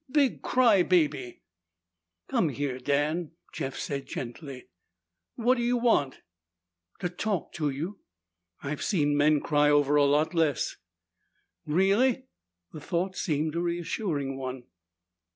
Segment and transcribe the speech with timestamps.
[0.09, 1.43] "Big cry baby!"
[2.27, 4.65] "Come here, Dan," Jeff said gently.
[5.35, 6.21] "What do you want?"
[7.01, 7.99] "To talk to you,
[8.63, 10.75] and I've seen men cry over a whole lot less."
[11.67, 12.23] "Really?"
[12.73, 14.63] The thought seemed a reassuring one.